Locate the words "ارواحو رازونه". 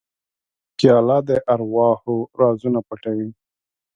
1.53-2.79